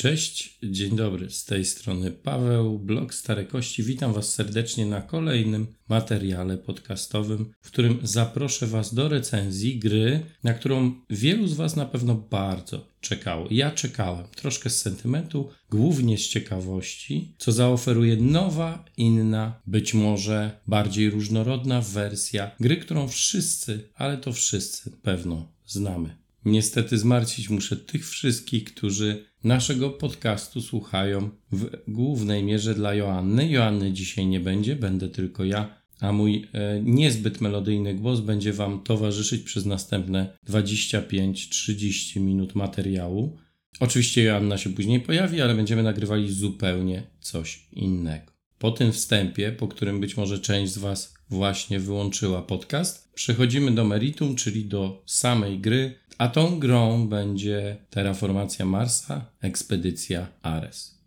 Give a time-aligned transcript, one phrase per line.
[0.00, 1.30] Cześć, dzień dobry.
[1.30, 3.82] Z tej strony Paweł, blog Stare Kości.
[3.82, 10.54] Witam Was serdecznie na kolejnym materiale podcastowym, w którym zaproszę Was do recenzji gry, na
[10.54, 13.48] którą wielu z Was na pewno bardzo czekało.
[13.50, 21.10] Ja czekałem, troszkę z sentymentu, głównie z ciekawości, co zaoferuje nowa, inna, być może bardziej
[21.10, 26.19] różnorodna wersja gry, którą wszyscy, ale to wszyscy pewno znamy.
[26.44, 33.50] Niestety zmartwić muszę tych wszystkich, którzy naszego podcastu słuchają w głównej mierze dla Joanny.
[33.50, 38.82] Joanny dzisiaj nie będzie, będę tylko ja, a mój e, niezbyt melodyjny głos będzie Wam
[38.82, 43.38] towarzyszyć przez następne 25-30 minut materiału.
[43.80, 48.32] Oczywiście Joanna się później pojawi, ale będziemy nagrywali zupełnie coś innego.
[48.58, 53.84] Po tym wstępie, po którym być może część z Was właśnie wyłączyła podcast, przechodzimy do
[53.84, 60.98] meritum, czyli do samej gry, a tą grą będzie Terraformacja Marsa, Ekspedycja Ares.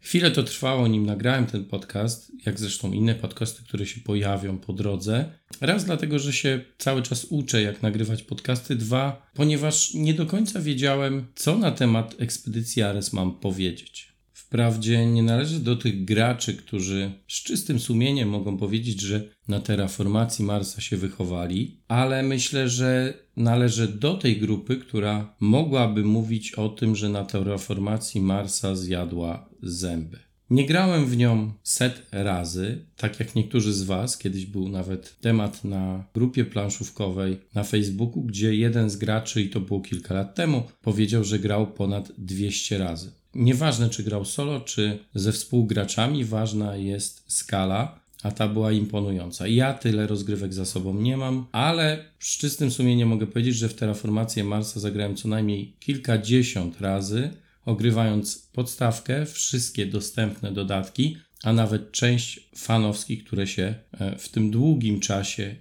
[0.00, 4.72] Chwilę to trwało, nim nagrałem ten podcast, jak zresztą inne podcasty, które się pojawią po
[4.72, 5.32] drodze.
[5.60, 8.76] Raz dlatego, że się cały czas uczę, jak nagrywać podcasty.
[8.76, 14.07] Dwa, ponieważ nie do końca wiedziałem, co na temat ekspedycji Ares mam powiedzieć.
[14.48, 20.44] Wprawdzie nie należy do tych graczy, którzy z czystym sumieniem mogą powiedzieć, że na terraformacji
[20.44, 26.96] Marsa się wychowali, ale myślę, że należy do tej grupy, która mogłaby mówić o tym,
[26.96, 30.18] że na terraformacji Marsa zjadła zęby.
[30.50, 34.18] Nie grałem w nią set razy, tak jak niektórzy z Was.
[34.18, 39.60] Kiedyś był nawet temat na grupie planszówkowej na Facebooku, gdzie jeden z graczy, i to
[39.60, 43.18] było kilka lat temu, powiedział, że grał ponad 200 razy.
[43.38, 49.46] Nieważne, czy grał solo, czy ze współgraczami, ważna jest skala, a ta była imponująca.
[49.46, 53.74] Ja tyle rozgrywek za sobą nie mam, ale z czystym sumieniem mogę powiedzieć, że w
[53.74, 57.30] Terraformację Marsa zagrałem co najmniej kilkadziesiąt razy,
[57.64, 65.00] ogrywając podstawkę, wszystkie dostępne dodatki, a nawet część fanowskich, które się e, w tym długim
[65.00, 65.56] czasie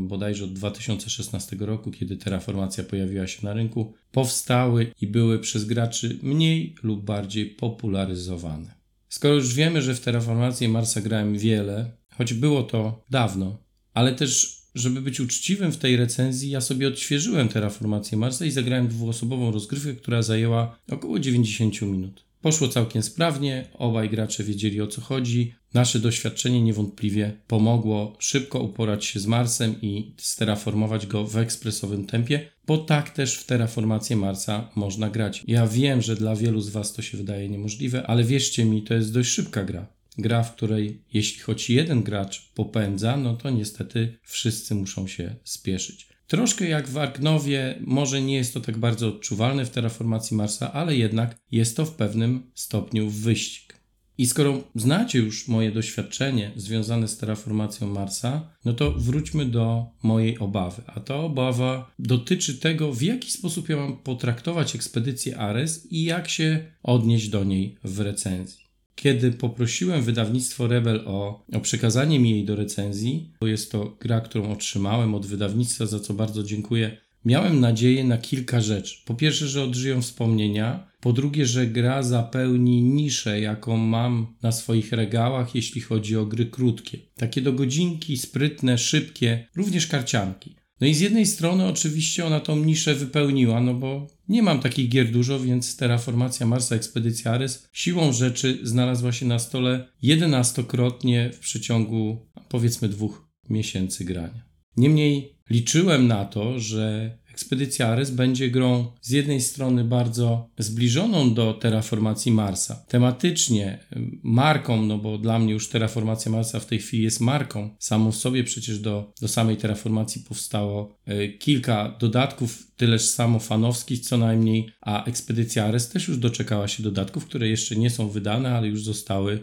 [0.00, 6.18] bodajże od 2016 roku, kiedy Terraformacja pojawiła się na rynku, powstały i były przez graczy
[6.22, 8.74] mniej lub bardziej popularyzowane.
[9.08, 13.58] Skoro już wiemy, że w Terraformacji Marsa grałem wiele, choć było to dawno,
[13.94, 18.88] ale też, żeby być uczciwym w tej recenzji, ja sobie odświeżyłem Terraformację Marsa i zagrałem
[18.88, 22.25] dwuosobową rozgrywkę, która zajęła około 90 minut.
[22.42, 25.54] Poszło całkiem sprawnie, obaj gracze wiedzieli o co chodzi.
[25.74, 32.50] Nasze doświadczenie niewątpliwie pomogło szybko uporać się z Marsem i steraformować go w ekspresowym tempie,
[32.66, 35.42] bo tak też w terraformację Marsa można grać.
[35.46, 38.94] Ja wiem, że dla wielu z Was to się wydaje niemożliwe, ale wierzcie mi, to
[38.94, 39.86] jest dość szybka gra.
[40.18, 46.05] Gra, w której jeśli choć jeden gracz popędza, no to niestety wszyscy muszą się spieszyć.
[46.26, 50.96] Troszkę jak w Arknowie, może nie jest to tak bardzo odczuwalne w terraformacji Marsa, ale
[50.96, 53.76] jednak jest to w pewnym stopniu wyścig.
[54.18, 60.38] I skoro znacie już moje doświadczenie związane z terraformacją Marsa, no to wróćmy do mojej
[60.38, 60.82] obawy.
[60.86, 66.28] A ta obawa dotyczy tego, w jaki sposób ja mam potraktować ekspedycję Ares i jak
[66.28, 68.65] się odnieść do niej w recenzji.
[68.96, 74.20] Kiedy poprosiłem wydawnictwo Rebel o, o przekazanie mi jej do recenzji, bo jest to gra,
[74.20, 78.96] którą otrzymałem od wydawnictwa, za co bardzo dziękuję, miałem nadzieję na kilka rzeczy.
[79.04, 84.92] Po pierwsze, że odżyją wspomnienia, po drugie, że gra zapełni niszę, jaką mam na swoich
[84.92, 86.98] regałach, jeśli chodzi o gry krótkie.
[87.16, 90.56] Takie do godzinki, sprytne, szybkie, również karcianki.
[90.80, 94.88] No i z jednej strony oczywiście ona tą niszę wypełniła, no bo nie mam takich
[94.88, 101.38] gier dużo, więc Terraformacja Marsa Ekspedycja Ares siłą rzeczy znalazła się na stole jedenastokrotnie w
[101.38, 104.46] przeciągu powiedzmy dwóch miesięcy grania.
[104.76, 111.54] Niemniej liczyłem na to, że Ekspedycja Ares będzie grą z jednej strony bardzo zbliżoną do
[111.54, 112.84] terraformacji Marsa.
[112.88, 113.78] Tematycznie,
[114.22, 117.70] marką, no bo dla mnie już terraformacja Marsa w tej chwili jest marką.
[117.78, 124.00] Samą w sobie przecież do, do samej terraformacji powstało y, kilka dodatków, tyleż samo fanowskich
[124.00, 128.54] co najmniej, a Ekspedycja Ares też już doczekała się dodatków, które jeszcze nie są wydane,
[128.54, 129.40] ale już zostały,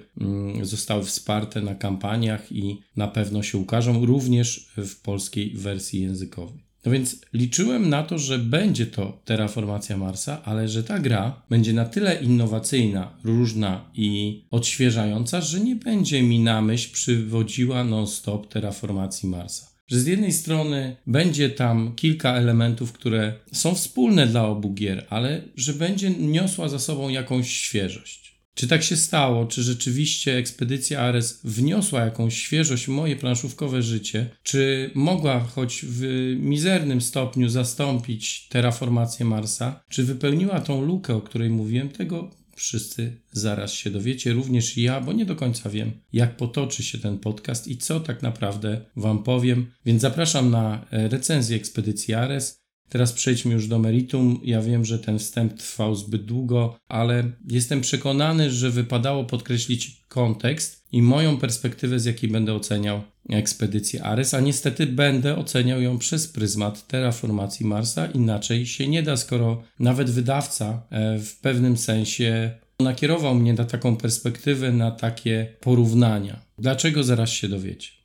[0.62, 6.73] y, zostały wsparte na kampaniach i na pewno się ukażą również w polskiej wersji językowej.
[6.86, 11.74] No więc liczyłem na to, że będzie to terraformacja Marsa, ale że ta gra będzie
[11.74, 19.30] na tyle innowacyjna, różna i odświeżająca, że nie będzie mi na myśl przywodziła non-stop terraformacji
[19.30, 19.74] Marsa.
[19.88, 25.42] Że z jednej strony będzie tam kilka elementów, które są wspólne dla obu gier, ale
[25.56, 28.23] że będzie niosła za sobą jakąś świeżość.
[28.56, 29.46] Czy tak się stało?
[29.46, 34.30] Czy rzeczywiście ekspedycja Ares wniosła jakąś świeżość w moje planszówkowe życie?
[34.44, 36.06] Czy mogła choć w
[36.40, 39.84] mizernym stopniu zastąpić terraformację Marsa?
[39.90, 41.90] Czy wypełniła tą lukę, o której mówiłem?
[41.90, 46.98] Tego wszyscy zaraz się dowiecie, również ja, bo nie do końca wiem, jak potoczy się
[46.98, 49.72] ten podcast i co tak naprawdę Wam powiem.
[49.86, 52.62] Więc zapraszam na recenzję ekspedycji Ares.
[52.90, 54.40] Teraz przejdźmy już do meritum.
[54.44, 60.84] Ja wiem, że ten wstęp trwał zbyt długo, ale jestem przekonany, że wypadało podkreślić kontekst
[60.92, 66.28] i moją perspektywę, z jakiej będę oceniał ekspedycję Ares, a niestety będę oceniał ją przez
[66.28, 68.06] pryzmat terraformacji Marsa.
[68.06, 73.96] Inaczej się nie da, skoro nawet wydawca e, w pewnym sensie nakierował mnie na taką
[73.96, 76.40] perspektywę, na takie porównania.
[76.58, 78.03] Dlaczego zaraz się dowiecie.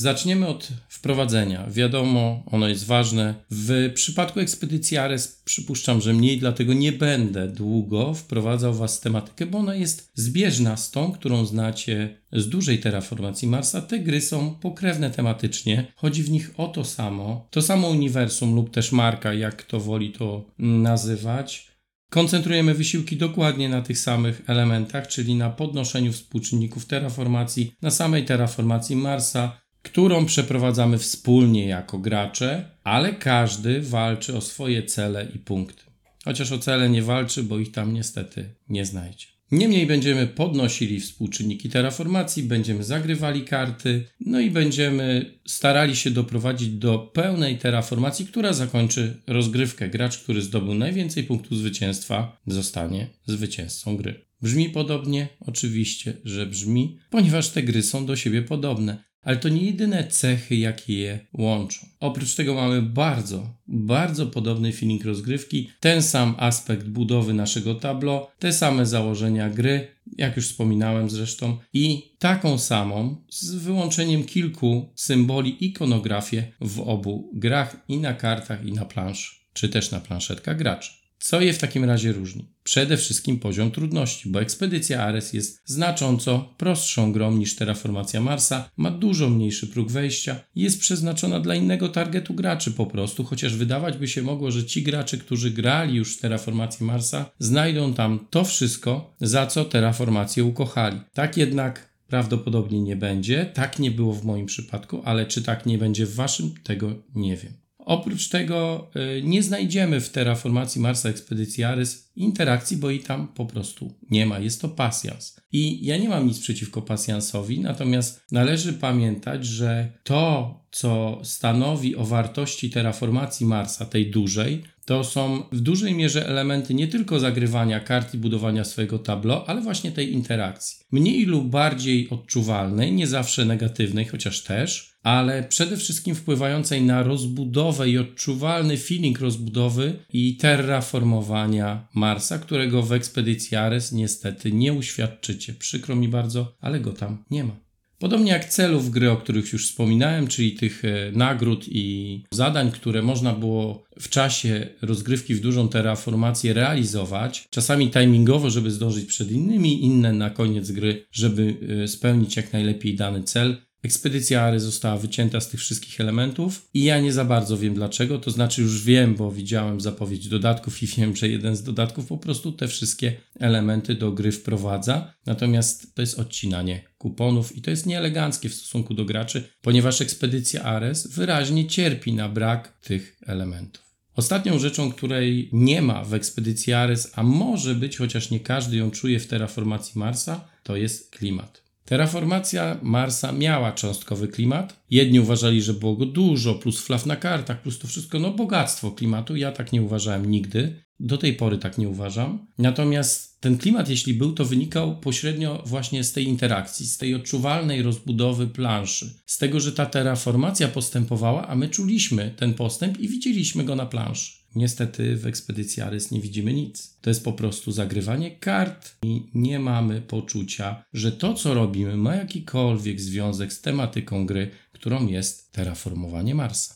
[0.00, 1.66] Zaczniemy od wprowadzenia.
[1.70, 3.34] Wiadomo, ono jest ważne.
[3.50, 9.58] W przypadku ekspedycji Ares przypuszczam, że mniej, dlatego nie będę długo wprowadzał Was tematykę, bo
[9.58, 13.82] ona jest zbieżna z tą, którą znacie z dużej terraformacji Marsa.
[13.82, 15.92] Te gry są pokrewne tematycznie.
[15.96, 20.12] Chodzi w nich o to samo, to samo uniwersum lub też marka, jak kto woli
[20.12, 21.70] to nazywać.
[22.10, 28.96] Koncentrujemy wysiłki dokładnie na tych samych elementach, czyli na podnoszeniu współczynników terraformacji, na samej terraformacji
[28.96, 35.82] Marsa, którą przeprowadzamy wspólnie jako gracze, ale każdy walczy o swoje cele i punkty.
[36.24, 39.26] Chociaż o cele nie walczy, bo ich tam niestety nie znajdzie.
[39.52, 46.98] Niemniej będziemy podnosili współczynniki terraformacji, będziemy zagrywali karty, no i będziemy starali się doprowadzić do
[46.98, 49.88] pełnej terraformacji, która zakończy rozgrywkę.
[49.88, 54.24] Gracz, który zdobył najwięcej punktów zwycięstwa, zostanie zwycięzcą gry.
[54.42, 55.28] Brzmi podobnie?
[55.40, 59.09] Oczywiście, że brzmi, ponieważ te gry są do siebie podobne.
[59.22, 61.86] Ale to nie jedyne cechy, jakie je łączą.
[62.00, 68.52] Oprócz tego mamy bardzo, bardzo podobny feeling rozgrywki, ten sam aspekt budowy naszego tablo, te
[68.52, 69.88] same założenia gry,
[70.18, 77.76] jak już wspominałem zresztą, i taką samą, z wyłączeniem kilku symboli ikonografię w obu grach
[77.88, 80.99] i na kartach i na planszy, czy też na planszetkach graczy.
[81.20, 82.48] Co je w takim razie różni?
[82.64, 88.90] Przede wszystkim poziom trudności, bo ekspedycja Ares jest znacząco prostszą grą niż Terraformacja Marsa, ma
[88.90, 94.08] dużo mniejszy próg wejścia jest przeznaczona dla innego targetu graczy po prostu, chociaż wydawać by
[94.08, 99.14] się mogło, że ci gracze, którzy grali już w Terraformację Marsa, znajdą tam to wszystko,
[99.20, 101.00] za co Terraformację ukochali.
[101.12, 105.78] Tak jednak prawdopodobnie nie będzie, tak nie było w moim przypadku, ale czy tak nie
[105.78, 107.59] będzie w waszym, tego nie wiem.
[107.90, 113.46] Oprócz tego y, nie znajdziemy w terraformacji Marsa Ekspedycji Ares interakcji, bo i tam po
[113.46, 114.38] prostu nie ma.
[114.38, 115.40] Jest to pasjans.
[115.52, 122.04] I ja nie mam nic przeciwko pasjansowi, natomiast należy pamiętać, że to, co stanowi o
[122.04, 128.14] wartości terraformacji Marsa, tej dużej, to są w dużej mierze elementy nie tylko zagrywania kart
[128.14, 130.78] i budowania swojego tablo, ale właśnie tej interakcji.
[130.92, 137.88] Mniej lub bardziej odczuwalnej, nie zawsze negatywnej, chociaż też, ale przede wszystkim wpływającej na rozbudowę
[137.88, 145.54] i odczuwalny feeling rozbudowy i terraformowania Marsa, którego w ekspedycji Ares niestety nie uświadczycie.
[145.54, 147.69] Przykro mi bardzo, ale go tam nie ma.
[148.00, 153.02] Podobnie jak celów gry, o których już wspominałem, czyli tych e, nagród i zadań, które
[153.02, 159.84] można było w czasie rozgrywki w dużą terraformację realizować, czasami timingowo, żeby zdążyć przed innymi,
[159.84, 163.56] inne na koniec gry, żeby e, spełnić jak najlepiej dany cel.
[163.82, 168.18] Ekspedycja Ary została wycięta z tych wszystkich elementów i ja nie za bardzo wiem dlaczego,
[168.18, 172.18] to znaczy już wiem, bo widziałem zapowiedź dodatków i wiem, że jeden z dodatków po
[172.18, 177.86] prostu te wszystkie elementy do gry wprowadza, natomiast to jest odcinanie kuponów i to jest
[177.86, 183.84] nieeleganckie w stosunku do graczy, ponieważ ekspedycja Ares wyraźnie cierpi na brak tych elementów.
[184.16, 188.90] Ostatnią rzeczą, której nie ma w ekspedycji Ares, a może być, chociaż nie każdy ją
[188.90, 191.69] czuje w terraformacji Marsa, to jest klimat.
[191.90, 194.80] Terraformacja Marsa miała cząstkowy klimat.
[194.90, 198.90] Jedni uważali, że było go dużo, plus flaw na kartach, plus to wszystko, no bogactwo
[198.90, 199.36] klimatu.
[199.36, 200.84] Ja tak nie uważałem nigdy.
[201.00, 202.46] Do tej pory tak nie uważam.
[202.58, 207.82] Natomiast ten klimat, jeśli był, to wynikał pośrednio właśnie z tej interakcji, z tej odczuwalnej
[207.82, 209.14] rozbudowy planszy.
[209.26, 213.86] Z tego, że ta terraformacja postępowała, a my czuliśmy ten postęp i widzieliśmy go na
[213.86, 214.39] planszy.
[214.54, 216.98] Niestety w ekspedycji Arys nie widzimy nic.
[217.00, 222.14] To jest po prostu zagrywanie kart i nie mamy poczucia, że to co robimy ma
[222.14, 226.74] jakikolwiek związek z tematyką gry, którą jest terraformowanie Marsa.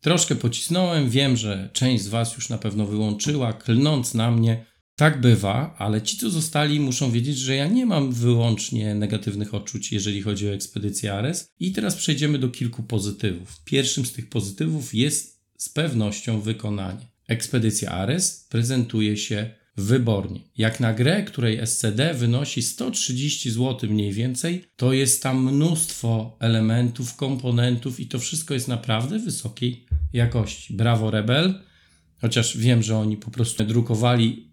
[0.00, 4.64] Troszkę pocisnąłem, wiem, że część z Was już na pewno wyłączyła, klnąc na mnie,
[5.00, 9.92] tak bywa, ale ci, co zostali, muszą wiedzieć, że ja nie mam wyłącznie negatywnych odczuć,
[9.92, 11.48] jeżeli chodzi o ekspedycję Ares.
[11.60, 13.64] I teraz przejdziemy do kilku pozytywów.
[13.64, 17.08] Pierwszym z tych pozytywów jest z pewnością wykonanie.
[17.28, 20.40] Ekspedycja Ares prezentuje się wybornie.
[20.56, 27.16] Jak na grę, której SCD wynosi 130 zł mniej więcej, to jest tam mnóstwo elementów,
[27.16, 30.74] komponentów i to wszystko jest naprawdę wysokiej jakości.
[30.74, 31.54] Brawo Rebel,
[32.20, 34.49] chociaż wiem, że oni po prostu drukowali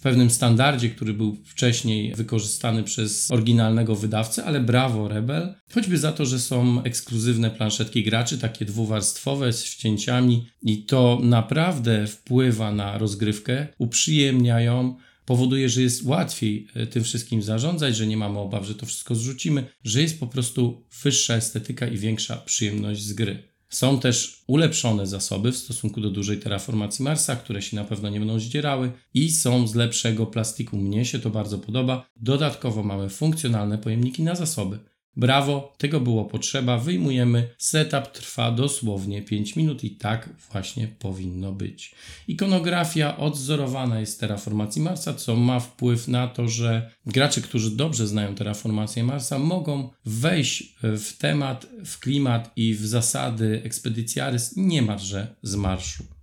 [0.00, 6.12] w pewnym standardzie, który był wcześniej wykorzystany przez oryginalnego wydawcę, ale brawo Rebel, choćby za
[6.12, 12.98] to, że są ekskluzywne planszetki graczy, takie dwuwarstwowe z wcięciami i to naprawdę wpływa na
[12.98, 18.66] rozgrywkę, uprzyjemnia ją, powoduje, że jest łatwiej e, tym wszystkim zarządzać, że nie mamy obaw,
[18.66, 23.49] że to wszystko zrzucimy, że jest po prostu wyższa estetyka i większa przyjemność z gry.
[23.70, 28.18] Są też ulepszone zasoby w stosunku do dużej terraformacji Marsa, które się na pewno nie
[28.18, 30.76] będą zdzierały i są z lepszego plastiku.
[30.76, 32.06] Mnie się to bardzo podoba.
[32.16, 34.78] Dodatkowo mamy funkcjonalne pojemniki na zasoby.
[35.16, 37.48] Brawo, tego było potrzeba, wyjmujemy.
[37.58, 41.94] Setup trwa dosłownie 5 minut i tak właśnie powinno być.
[42.28, 48.06] Ikonografia odzorowana jest z terraformacji Marsa, co ma wpływ na to, że gracze, którzy dobrze
[48.06, 55.36] znają terraformację Marsa, mogą wejść w temat, w klimat i w zasady ekspedycji Ares niemalże
[55.42, 56.19] z marszu.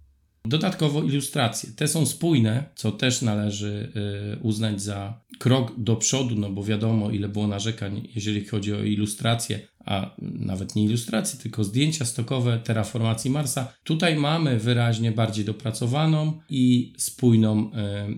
[0.48, 1.70] Dodatkowo ilustracje.
[1.75, 3.92] Te są spójne, co też należy
[4.36, 8.84] y, uznać za krok do przodu, no bo wiadomo, ile było narzekań, jeżeli chodzi o
[8.84, 13.74] ilustracje, a nawet nie ilustracje, tylko zdjęcia stokowe terraformacji Marsa.
[13.84, 17.72] Tutaj mamy wyraźnie bardziej dopracowaną i spójną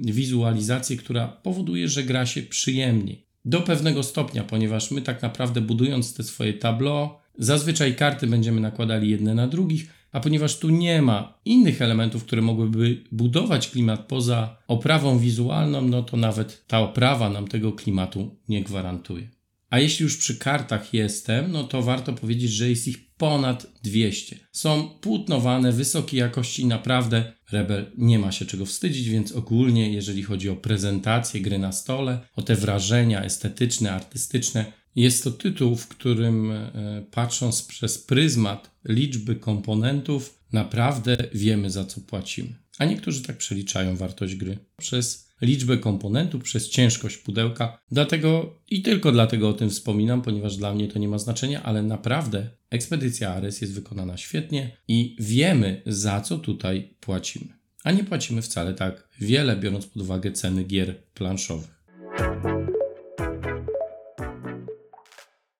[0.07, 3.25] y, wizualizację, która powoduje, że gra się przyjemniej.
[3.45, 9.09] Do pewnego stopnia, ponieważ my tak naprawdę budując te swoje tableau, zazwyczaj karty będziemy nakładali
[9.09, 14.57] jedne na drugich, a ponieważ tu nie ma innych elementów, które mogłyby budować klimat poza
[14.67, 19.29] oprawą wizualną, no to nawet ta oprawa nam tego klimatu nie gwarantuje.
[19.69, 24.39] A jeśli już przy kartach jestem, no to warto powiedzieć, że jest ich ponad 200.
[24.51, 30.49] Są płótnowane, wysokiej jakości, naprawdę Rebel nie ma się czego wstydzić, więc ogólnie, jeżeli chodzi
[30.49, 36.51] o prezentację gry na stole, o te wrażenia estetyczne, artystyczne, jest to tytuł, w którym
[36.51, 36.71] e,
[37.11, 42.55] patrząc przez pryzmat liczby komponentów, naprawdę wiemy za co płacimy.
[42.79, 47.79] A niektórzy tak przeliczają wartość gry przez liczbę komponentów, przez ciężkość pudełka.
[47.91, 51.83] Dlatego i tylko dlatego o tym wspominam, ponieważ dla mnie to nie ma znaczenia, ale
[51.83, 57.53] naprawdę ekspedycja Ares jest wykonana świetnie i wiemy za co tutaj płacimy.
[57.83, 61.79] A nie płacimy wcale tak wiele, biorąc pod uwagę ceny gier planszowych.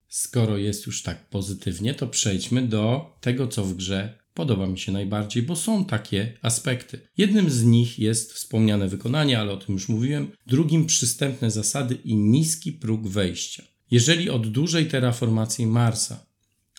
[0.10, 4.92] Skoro jest już tak pozytywnie, to przejdźmy do tego, co w grze podoba mi się
[4.92, 7.00] najbardziej, bo są takie aspekty.
[7.18, 10.32] Jednym z nich jest wspomniane wykonanie, ale o tym już mówiłem.
[10.48, 13.64] Drugim przystępne zasady i niski próg wejścia.
[13.92, 16.26] Jeżeli od dużej terraformacji Marsa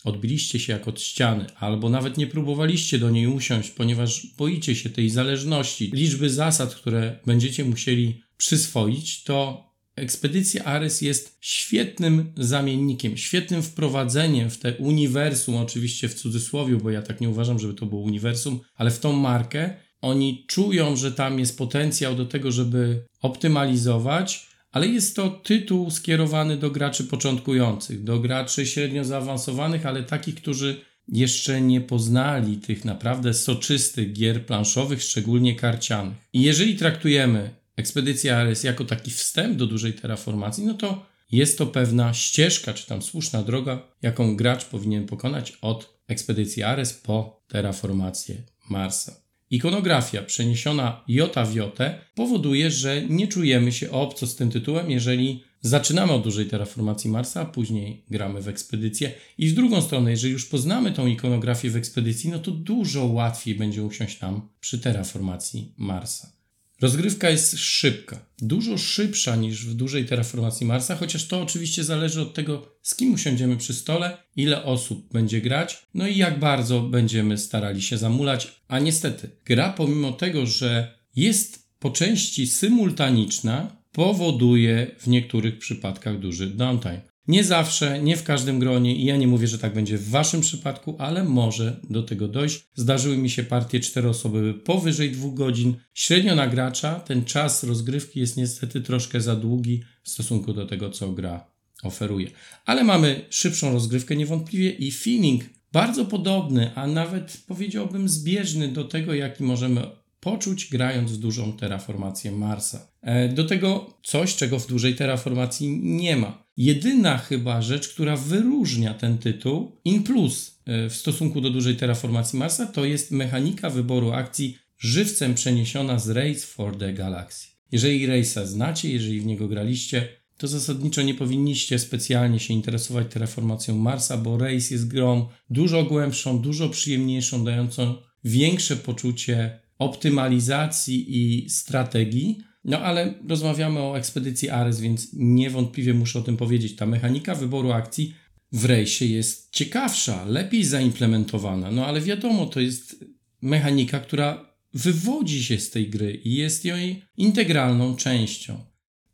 [0.03, 4.89] odbiliście się jak od ściany, albo nawet nie próbowaliście do niej usiąść, ponieważ boicie się
[4.89, 13.63] tej zależności, liczby zasad, które będziecie musieli przyswoić, to Ekspedycja Ares jest świetnym zamiennikiem, świetnym
[13.63, 18.01] wprowadzeniem w te uniwersum, oczywiście w cudzysłowie, bo ja tak nie uważam, żeby to było
[18.01, 19.73] uniwersum, ale w tą markę.
[20.01, 26.57] Oni czują, że tam jest potencjał do tego, żeby optymalizować, ale jest to tytuł skierowany
[26.57, 33.33] do graczy początkujących, do graczy średnio zaawansowanych, ale takich, którzy jeszcze nie poznali tych naprawdę
[33.33, 36.17] soczystych gier planszowych, szczególnie karcianych.
[36.33, 41.67] I jeżeli traktujemy ekspedycja Ares jako taki wstęp do dużej terraformacji, no to jest to
[41.67, 48.43] pewna ścieżka, czy tam słuszna droga, jaką gracz powinien pokonać od ekspedycji Ares po terraformację
[48.69, 49.21] Marsa.
[49.49, 55.43] Ikonografia przeniesiona jota w jotę powoduje, że nie czujemy się obco z tym tytułem, jeżeli
[55.61, 59.11] zaczynamy od dużej terraformacji Marsa, a później gramy w ekspedycję.
[59.37, 63.55] I w drugą stronę, jeżeli już poznamy tą ikonografię w ekspedycji, no to dużo łatwiej
[63.55, 66.40] będzie usiąść nam przy terraformacji Marsa.
[66.81, 72.33] Rozgrywka jest szybka, dużo szybsza niż w dużej terraformacji Marsa, chociaż to oczywiście zależy od
[72.33, 77.37] tego, z kim usiądziemy przy stole, ile osób będzie grać, no i jak bardzo będziemy
[77.37, 78.61] starali się zamulać.
[78.67, 86.47] A niestety, gra pomimo tego, że jest po części symultaniczna, powoduje w niektórych przypadkach duży
[86.47, 87.10] downtime.
[87.27, 90.41] Nie zawsze, nie w każdym gronie i ja nie mówię, że tak będzie w waszym
[90.41, 92.63] przypadku, ale może do tego dojść.
[92.75, 95.75] Zdarzyły mi się partie czteroosobowe powyżej dwóch godzin.
[95.93, 100.89] Średnio na gracza ten czas rozgrywki jest niestety troszkę za długi w stosunku do tego,
[100.89, 101.51] co gra
[101.83, 102.27] oferuje.
[102.65, 109.13] Ale mamy szybszą rozgrywkę niewątpliwie i feeling bardzo podobny, a nawet powiedziałbym zbieżny do tego,
[109.13, 109.81] jaki możemy
[110.21, 112.87] poczuć grając w dużą terraformację Marsa.
[113.01, 116.43] E, do tego coś, czego w dużej terraformacji nie ma.
[116.57, 122.39] Jedyna chyba rzecz, która wyróżnia ten tytuł in plus e, w stosunku do dużej terraformacji
[122.39, 127.47] Marsa, to jest mechanika wyboru akcji żywcem przeniesiona z Race for the Galaxy.
[127.71, 133.77] Jeżeli Race'a znacie, jeżeli w niego graliście, to zasadniczo nie powinniście specjalnie się interesować terraformacją
[133.77, 142.37] Marsa, bo Race jest grą dużo głębszą, dużo przyjemniejszą, dającą większe poczucie optymalizacji i strategii.
[142.65, 146.75] No ale rozmawiamy o ekspedycji Ares, więc niewątpliwie muszę o tym powiedzieć.
[146.75, 148.13] Ta mechanika wyboru akcji
[148.51, 151.71] w rejsie jest ciekawsza, lepiej zaimplementowana.
[151.71, 153.05] No ale wiadomo, to jest
[153.41, 158.70] mechanika, która wywodzi się z tej gry i jest jej integralną częścią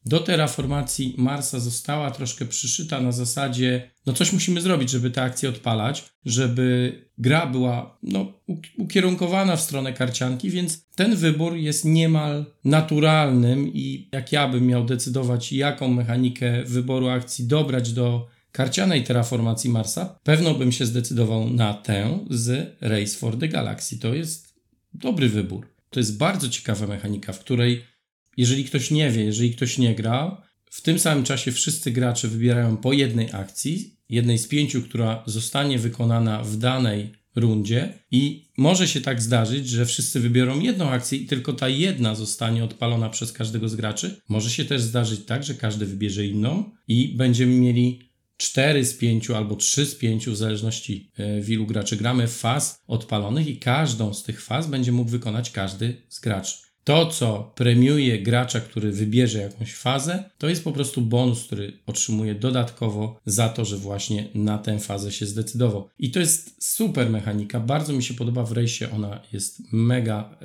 [0.07, 5.49] do terraformacji Marsa została troszkę przyszyta na zasadzie, no coś musimy zrobić, żeby te akcje
[5.49, 8.33] odpalać, żeby gra była no,
[8.77, 14.85] ukierunkowana w stronę karcianki, więc ten wybór jest niemal naturalnym i jak ja bym miał
[14.85, 21.73] decydować, jaką mechanikę wyboru akcji dobrać do karcianej terraformacji Marsa, pewno bym się zdecydował na
[21.73, 23.99] tę z Race for the Galaxy.
[23.99, 24.53] To jest
[24.93, 25.67] dobry wybór.
[25.89, 27.83] To jest bardzo ciekawa mechanika, w której
[28.37, 32.77] jeżeli ktoś nie wie, jeżeli ktoś nie grał, w tym samym czasie wszyscy gracze wybierają
[32.77, 39.01] po jednej akcji, jednej z pięciu, która zostanie wykonana w danej rundzie i może się
[39.01, 43.69] tak zdarzyć, że wszyscy wybiorą jedną akcję i tylko ta jedna zostanie odpalona przez każdego
[43.69, 44.21] z graczy.
[44.29, 49.29] Może się też zdarzyć tak, że każdy wybierze inną i będziemy mieli 4 z 5
[49.29, 54.13] albo 3 z 5, w zależności e, w ilu graczy gramy, faz odpalonych i każdą
[54.13, 56.66] z tych faz będzie mógł wykonać każdy z graczy.
[56.87, 62.35] To, co premiuje gracza, który wybierze jakąś fazę, to jest po prostu bonus, który otrzymuje
[62.35, 65.89] dodatkowo za to, że właśnie na tę fazę się zdecydował.
[65.99, 70.37] I to jest super mechanika, bardzo mi się podoba w rejsie, ona jest mega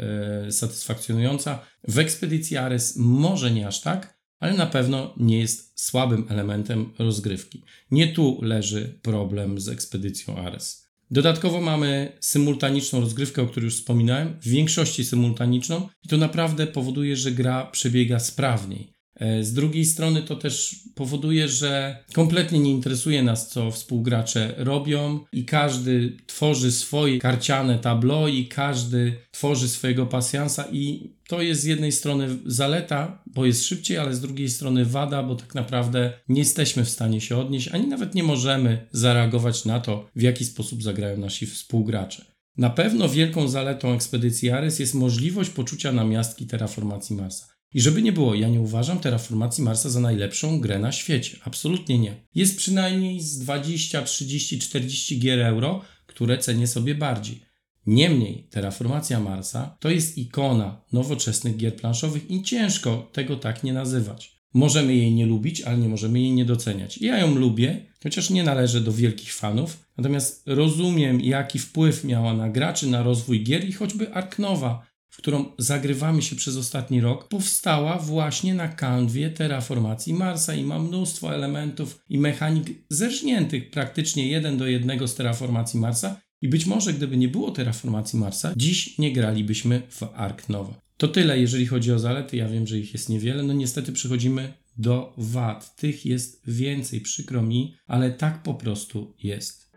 [0.47, 1.59] e, satysfakcjonująca.
[1.89, 7.65] W ekspedycji Ares może nie aż tak, ale na pewno nie jest słabym elementem rozgrywki.
[7.91, 10.82] Nie tu leży problem z ekspedycją Ares.
[11.13, 17.17] Dodatkowo mamy symultaniczną rozgrywkę, o której już wspominałem, w większości symultaniczną, i to naprawdę powoduje,
[17.17, 18.93] że gra przebiega sprawniej.
[19.23, 25.21] E, z drugiej strony to też powoduje, że kompletnie nie interesuje nas, co współgracze robią
[25.33, 31.65] i każdy tworzy swoje karciane tablo i każdy tworzy swojego pasjansa i to jest z
[31.65, 36.39] jednej strony zaleta, bo jest szybciej, ale z drugiej strony wada, bo tak naprawdę nie
[36.39, 40.83] jesteśmy w stanie się odnieść, ani nawet nie możemy zareagować na to, w jaki sposób
[40.83, 42.25] zagrają nasi współgracze.
[42.57, 47.52] Na pewno wielką zaletą ekspedycji Ares jest możliwość poczucia namiastki terraformacji Marsa.
[47.75, 51.37] I żeby nie było, ja nie uważam Terraformacji Marsa za najlepszą grę na świecie.
[51.45, 52.27] Absolutnie nie.
[52.35, 57.41] Jest przynajmniej z 20, 30, 40 gier euro, które cenię sobie bardziej.
[57.87, 64.43] Niemniej, Terraformacja Marsa to jest ikona nowoczesnych gier planszowych i ciężko tego tak nie nazywać.
[64.55, 66.99] Możemy jej nie lubić, ale nie możemy jej nie doceniać.
[66.99, 72.51] Ja ją lubię, chociaż nie należę do wielkich fanów, natomiast rozumiem, jaki wpływ miała na
[72.51, 77.99] graczy, na rozwój gier i choćby Arknowa, w którą zagrywamy się przez ostatni rok, powstała
[77.99, 84.67] właśnie na kanwie terraformacji Marsa i ma mnóstwo elementów i mechanik zerżniętych praktycznie jeden do
[84.67, 86.21] jednego z terraformacji Marsa.
[86.43, 90.75] I być może gdyby nie było terraformacji Marsa, dziś nie gralibyśmy w Ark Nova.
[90.97, 92.37] To tyle, jeżeli chodzi o zalety.
[92.37, 93.43] Ja wiem, że ich jest niewiele.
[93.43, 95.77] No niestety przechodzimy do wad.
[95.77, 99.73] Tych jest więcej, przykro mi, ale tak po prostu jest.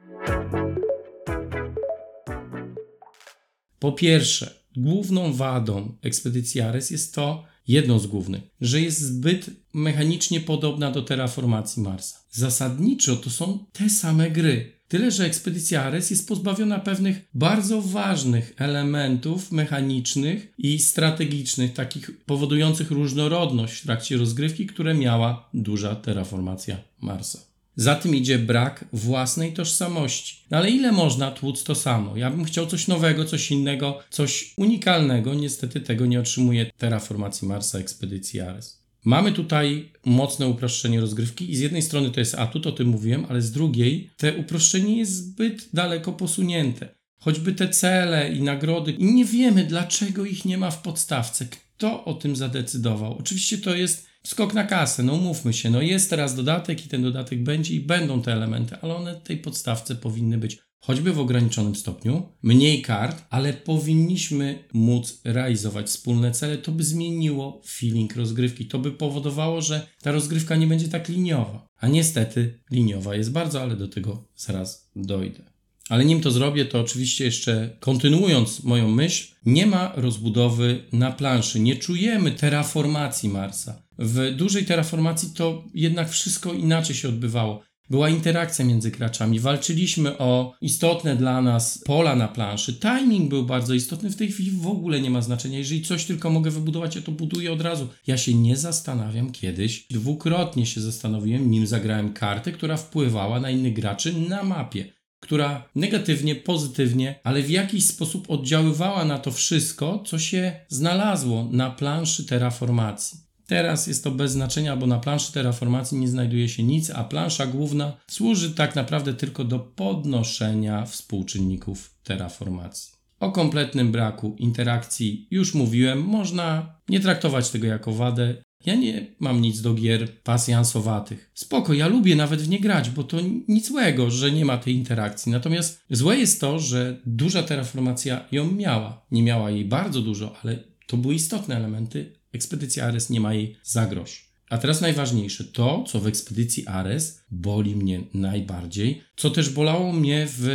[3.80, 10.40] Po pierwsze, Główną wadą ekspedycji Ares jest to, jedną z głównych, że jest zbyt mechanicznie
[10.40, 12.18] podobna do terraformacji Marsa.
[12.32, 14.76] Zasadniczo to są te same gry.
[14.88, 22.92] Tyle, że ekspedycja Ares jest pozbawiona pewnych bardzo ważnych elementów mechanicznych i strategicznych, takich powodujących
[22.92, 27.55] różnorodność w trakcie rozgrywki, które miała duża terraformacja Marsa.
[27.76, 30.44] Za tym idzie brak własnej tożsamości.
[30.52, 32.18] No ale ile można tłuc to samo?
[32.18, 35.34] Ja bym chciał coś nowego, coś innego, coś unikalnego.
[35.34, 38.86] Niestety tego nie otrzymuje terraformacji Marsa Ekspedycji Ares.
[39.06, 43.26] Mamy tutaj mocne uproszczenie rozgrywki i z jednej strony to jest atut, o tym mówiłem,
[43.30, 46.90] ale z drugiej te uproszczenie jest zbyt daleko posunięte.
[47.20, 51.46] Choćby te cele i nagrody, i nie wiemy dlaczego ich nie ma w podstawce.
[51.46, 53.18] Kto o tym zadecydował?
[53.18, 57.04] Oczywiście to jest skok na kasę, no umówmy się, no jest teraz dodatek i ten
[57.04, 61.76] dodatek będzie i będą te elementy, ale one tej podstawce powinny być choćby w ograniczonym
[61.76, 68.80] stopniu, mniej kart, ale powinniśmy móc realizować wspólne cele, to by zmieniło feeling rozgrywki, to
[68.80, 71.68] by powodowało, że ta rozgrywka nie będzie tak liniowa.
[71.78, 75.55] A niestety liniowa jest bardzo, ale do tego zaraz dojdę.
[75.90, 81.60] Ale nim to zrobię, to oczywiście jeszcze kontynuując moją myśl, nie ma rozbudowy na planszy.
[81.60, 83.82] Nie czujemy terraformacji Marsa.
[84.00, 87.62] W dużej terraformacji to jednak wszystko inaczej się odbywało.
[87.90, 92.74] Była interakcja między graczami, walczyliśmy o istotne dla nas pola na planszy.
[92.74, 95.58] Timing był bardzo istotny, w tej chwili w ogóle nie ma znaczenia.
[95.58, 97.88] Jeżeli coś tylko mogę wybudować, ja to buduję od razu.
[98.08, 103.74] Ja się nie zastanawiam kiedyś, dwukrotnie się zastanowiłem, nim zagrałem kartę, która wpływała na innych
[103.74, 104.95] graczy na mapie
[105.26, 111.72] która negatywnie, pozytywnie, ale w jakiś sposób oddziaływała na to wszystko, co się znalazło na
[111.72, 113.20] planszy terraformacji.
[113.48, 117.46] Teraz jest to bez znaczenia, bo na planszy terraformacji nie znajduje się nic, a plansza
[117.48, 122.96] główna służy tak naprawdę tylko do podnoszenia współczynników terraformacji.
[123.20, 128.36] O kompletnym braku interakcji już mówiłem, można nie traktować tego jako wadę.
[128.66, 131.32] Ja nie mam nic do gier pasjansowatych.
[131.34, 134.74] Spoko, ja lubię nawet w nie grać, bo to nic złego, że nie ma tej
[134.74, 135.32] interakcji.
[135.32, 139.06] Natomiast złe jest to, że duża terraformacja ją miała.
[139.12, 142.14] Nie miała jej bardzo dużo, ale to były istotne elementy.
[142.34, 144.26] Ekspedycja Ares nie ma jej za grosz.
[144.50, 150.28] A teraz najważniejsze, to co w ekspedycji Ares boli mnie najbardziej, co też bolało mnie
[150.30, 150.48] w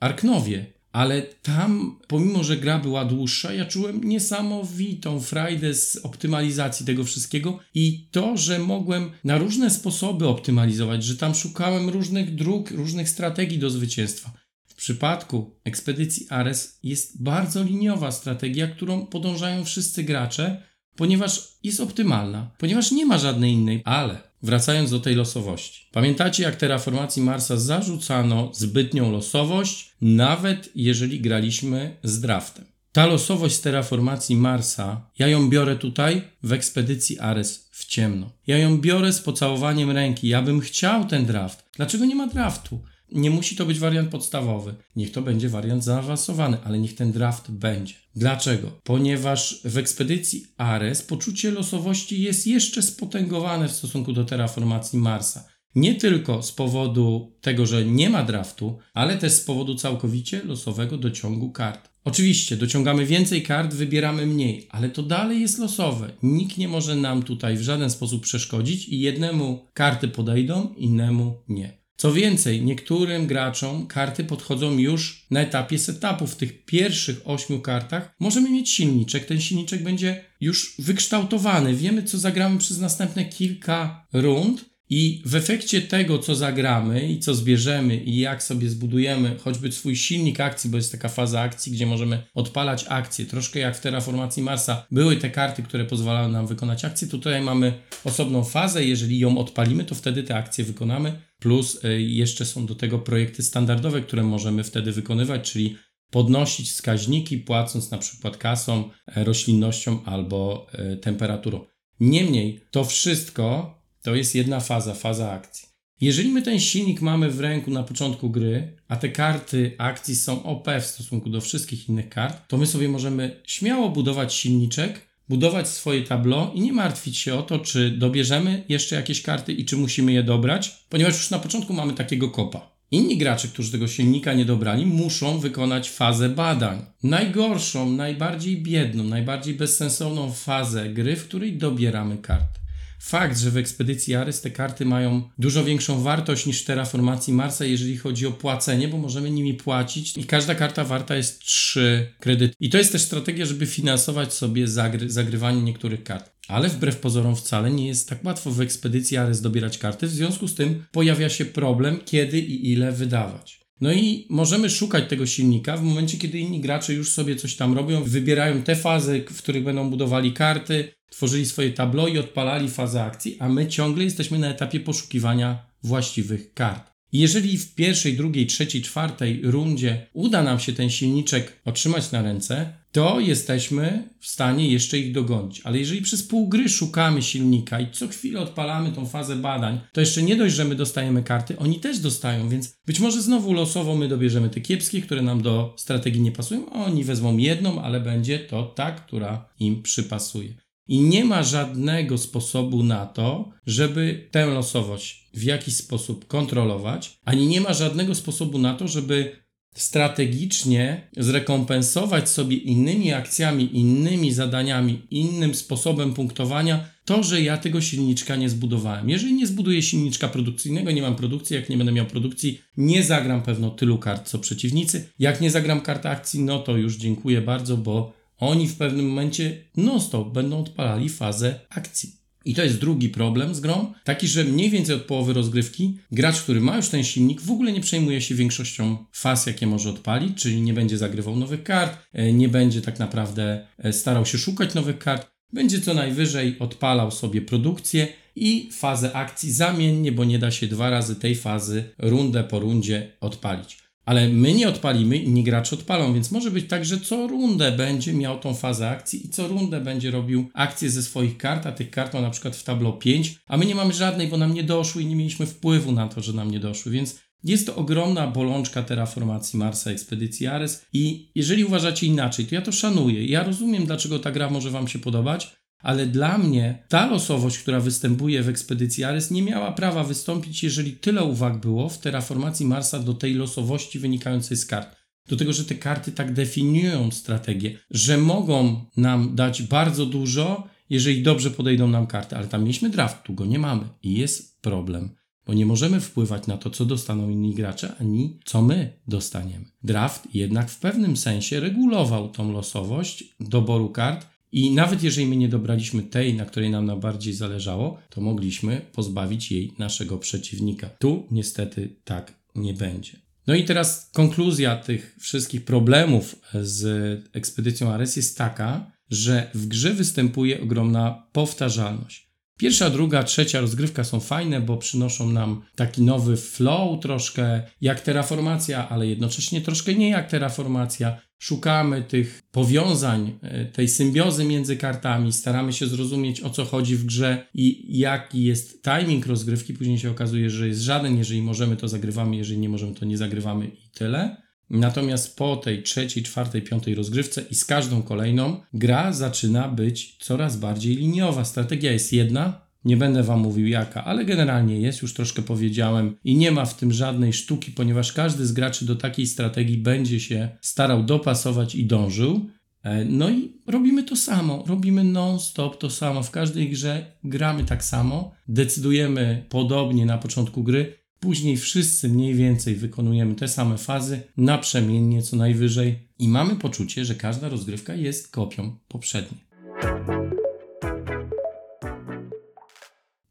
[0.00, 7.04] Arknowie, ale tam, pomimo że gra była dłuższa, ja czułem niesamowitą frajdę z optymalizacji tego
[7.04, 13.08] wszystkiego i to, że mogłem na różne sposoby optymalizować, że tam szukałem różnych dróg, różnych
[13.08, 14.32] strategii do zwycięstwa.
[14.66, 20.62] W przypadku ekspedycji Ares jest bardzo liniowa strategia, którą podążają wszyscy gracze,
[20.96, 25.86] ponieważ jest optymalna, ponieważ nie ma żadnej innej, ale wracając do tej losowości.
[25.92, 32.64] Pamiętacie, jak terraformacji Marsa zarzucano zbytnią losowość, nawet jeżeli graliśmy z draftem.
[32.92, 38.30] Ta losowość z terraformacji Marsa, ja ją biorę tutaj w ekspedycji Ares w ciemno.
[38.46, 40.28] Ja ją biorę z pocałowaniem ręki.
[40.28, 41.64] Ja bym chciał ten draft.
[41.76, 42.80] Dlaczego nie ma draftu?
[43.14, 44.74] Nie musi to być wariant podstawowy.
[44.96, 47.94] Niech to będzie wariant zaawansowany, ale niech ten draft będzie.
[48.16, 48.80] Dlaczego?
[48.84, 55.48] Ponieważ w ekspedycji Ares poczucie losowości jest jeszcze spotęgowane w stosunku do terraformacji Marsa.
[55.74, 60.98] Nie tylko z powodu tego, że nie ma draftu, ale też z powodu całkowicie losowego
[60.98, 61.90] dociągu kart.
[62.04, 66.10] Oczywiście, dociągamy więcej kart, wybieramy mniej, ale to dalej jest losowe.
[66.22, 71.83] Nikt nie może nam tutaj w żaden sposób przeszkodzić i jednemu karty podejdą, innemu nie.
[71.96, 76.26] Co więcej, niektórym graczom karty podchodzą już na etapie setupu.
[76.26, 79.24] W tych pierwszych ośmiu kartach możemy mieć silniczek.
[79.24, 81.74] Ten silniczek będzie już wykształtowany.
[81.74, 87.34] Wiemy, co zagramy przez następne kilka rund i w efekcie tego, co zagramy i co
[87.34, 91.86] zbierzemy i jak sobie zbudujemy choćby swój silnik akcji, bo jest taka faza akcji, gdzie
[91.86, 96.84] możemy odpalać akcje, troszkę jak w Terraformacji Marsa były te karty, które pozwalały nam wykonać
[96.84, 97.72] akcje, tutaj mamy
[98.04, 102.74] osobną fazę, jeżeli ją odpalimy, to wtedy te akcje wykonamy, plus y, jeszcze są do
[102.74, 105.76] tego projekty standardowe, które możemy wtedy wykonywać, czyli
[106.10, 111.64] podnosić wskaźniki, płacąc na przykład kasą, e, roślinnością albo e, temperaturą.
[112.00, 113.73] Niemniej to wszystko
[114.04, 115.68] to jest jedna faza, faza akcji.
[116.00, 120.42] Jeżeli my ten silnik mamy w ręku na początku gry, a te karty akcji są
[120.42, 125.68] OP w stosunku do wszystkich innych kart, to my sobie możemy śmiało budować silniczek, budować
[125.68, 129.76] swoje tablo i nie martwić się o to, czy dobierzemy jeszcze jakieś karty i czy
[129.76, 132.74] musimy je dobrać, ponieważ już na początku mamy takiego kopa.
[132.90, 136.84] Inni gracze, którzy tego silnika nie dobrali, muszą wykonać fazę badań.
[137.02, 142.63] Najgorszą, najbardziej biedną, najbardziej bezsensowną fazę gry, w której dobieramy karty.
[143.04, 147.96] Fakt, że w ekspedycji Ares te karty mają dużo większą wartość niż terraformacji Marsa, jeżeli
[147.96, 152.54] chodzi o płacenie, bo możemy nimi płacić i każda karta warta jest 3 kredyty.
[152.60, 156.30] I to jest też strategia, żeby finansować sobie zagry zagrywanie niektórych kart.
[156.48, 160.48] Ale wbrew pozorom wcale nie jest tak łatwo w ekspedycji Ares dobierać karty, w związku
[160.48, 163.64] z tym pojawia się problem, kiedy i ile wydawać.
[163.80, 167.74] No i możemy szukać tego silnika w momencie, kiedy inni gracze już sobie coś tam
[167.74, 173.04] robią, wybierają te fazy, w których będą budowali karty, tworzyli swoje tablo i odpalali fazę
[173.04, 176.94] akcji, a my ciągle jesteśmy na etapie poszukiwania właściwych kart.
[177.12, 182.72] Jeżeli w pierwszej, drugiej, trzeciej, czwartej rundzie uda nam się ten silniczek otrzymać na ręce,
[182.92, 185.60] to jesteśmy w stanie jeszcze ich dogonić.
[185.64, 190.00] Ale jeżeli przez pół gry szukamy silnika i co chwilę odpalamy tą fazę badań, to
[190.00, 193.96] jeszcze nie dość, że my dostajemy karty, oni też dostają, więc być może znowu losowo
[193.96, 198.00] my dobierzemy te kiepskie, które nam do strategii nie pasują, a oni wezmą jedną, ale
[198.00, 200.63] będzie to ta, która im przypasuje.
[200.88, 207.46] I nie ma żadnego sposobu na to, żeby tę losowość w jakiś sposób kontrolować, ani
[207.46, 209.44] nie ma żadnego sposobu na to, żeby
[209.74, 218.36] strategicznie zrekompensować sobie innymi akcjami, innymi zadaniami, innym sposobem punktowania to, że ja tego silniczka
[218.36, 219.10] nie zbudowałem.
[219.10, 223.42] Jeżeli nie zbuduję silniczka produkcyjnego, nie mam produkcji, jak nie będę miał produkcji, nie zagram
[223.42, 225.08] pewno tylu kart co przeciwnicy.
[225.18, 229.64] Jak nie zagram kart akcji, no to już dziękuję bardzo, bo oni w pewnym momencie
[229.76, 232.24] non-stop będą odpalali fazę akcji.
[232.44, 236.42] I to jest drugi problem z grą, taki, że mniej więcej od połowy rozgrywki gracz,
[236.42, 240.42] który ma już ten silnik, w ogóle nie przejmuje się większością faz, jakie może odpalić,
[240.42, 244.74] czyli nie będzie zagrywał nowych kart, e, nie będzie tak naprawdę e, starał się szukać
[244.74, 250.50] nowych kart, będzie co najwyżej odpalał sobie produkcję i fazę akcji zamiennie, bo nie da
[250.50, 253.83] się dwa razy tej fazy rundę po rundzie odpalić.
[254.04, 258.12] Ale my nie odpalimy, inni gracze odpalą, więc może być tak, że co rundę będzie
[258.12, 261.90] miał tą fazę akcji i co rundę będzie robił akcje ze swoich kart, a tych
[261.90, 264.62] kart ma na przykład w tablo 5, a my nie mamy żadnej, bo nam nie
[264.62, 268.26] doszły i nie mieliśmy wpływu na to, że nam nie doszły, więc jest to ogromna
[268.26, 273.26] bolączka terraformacji Marsa Ekspedycji Ares i jeżeli uważacie inaczej, to ja to szanuję.
[273.26, 277.80] Ja rozumiem, dlaczego ta gra może Wam się podobać, ale dla mnie ta losowość, która
[277.80, 282.98] występuje w ekspedycji Ares, nie miała prawa wystąpić, jeżeli tyle uwag było w terraformacji Marsa
[282.98, 284.96] do tej losowości wynikającej z kart.
[285.28, 291.22] Do tego, że te karty tak definiują strategię, że mogą nam dać bardzo dużo, jeżeli
[291.22, 295.10] dobrze podejdą nam karty, ale tam mieliśmy draft, tu go nie mamy i jest problem,
[295.46, 299.64] bo nie możemy wpływać na to, co dostaną inni gracze, ani co my dostaniemy.
[299.82, 305.48] Draft jednak w pewnym sensie regulował tą losowość doboru kart, i nawet jeżeli my nie
[305.48, 310.88] dobraliśmy tej, na której nam najbardziej zależało, to mogliśmy pozbawić jej naszego przeciwnika.
[310.98, 313.12] Tu niestety tak nie będzie.
[313.46, 316.84] No i teraz konkluzja tych wszystkich problemów z
[317.32, 322.24] ekspedycją Ares jest taka, że w grze występuje ogromna powtarzalność.
[322.58, 328.88] Pierwsza, druga, trzecia rozgrywka są fajne, bo przynoszą nam taki nowy flow, troszkę jak terraformacja,
[328.88, 331.20] ale jednocześnie troszkę nie jak terraformacja.
[331.44, 337.04] Szukamy tych powiązań, e, tej symbiozy między kartami, staramy się zrozumieć o co chodzi w
[337.04, 339.74] grze i jaki jest timing rozgrywki.
[339.74, 341.18] Później się okazuje, że jest żaden.
[341.18, 344.36] Jeżeli możemy, to zagrywamy, jeżeli nie możemy, to nie zagrywamy i tyle.
[344.70, 350.56] Natomiast po tej trzeciej, czwartej, piątej rozgrywce i z każdą kolejną gra zaczyna być coraz
[350.56, 351.44] bardziej liniowa.
[351.44, 356.36] Strategia jest jedna, nie będę Wam mówił jaka, ale generalnie jest, już troszkę powiedziałem, i
[356.36, 360.48] nie ma w tym żadnej sztuki, ponieważ każdy z graczy do takiej strategii będzie się
[360.60, 362.50] starał dopasować i dążył.
[362.82, 366.22] E, no i robimy to samo, robimy non-stop to samo.
[366.22, 372.74] W każdej grze gramy tak samo, decydujemy podobnie na początku gry, Później wszyscy mniej więcej
[372.74, 378.76] wykonujemy te same fazy, naprzemiennie co najwyżej i mamy poczucie, że każda rozgrywka jest kopią
[378.88, 379.40] poprzedniej.